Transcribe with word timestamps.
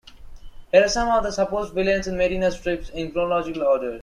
Here 0.71 0.83
are 0.85 0.89
some 0.89 1.09
of 1.09 1.21
the 1.23 1.31
supposed 1.31 1.75
villains 1.75 2.07
in 2.07 2.17
Medina's 2.17 2.55
strips, 2.55 2.89
in 2.89 3.11
chronological 3.11 3.61
order. 3.61 3.99